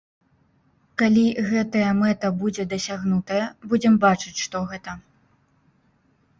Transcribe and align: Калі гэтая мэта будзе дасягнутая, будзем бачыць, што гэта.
Калі 1.01 1.25
гэтая 1.49 1.91
мэта 1.99 2.27
будзе 2.41 2.67
дасягнутая, 2.73 3.45
будзем 3.69 4.01
бачыць, 4.09 4.35
што 4.43 4.57
гэта. 4.75 4.91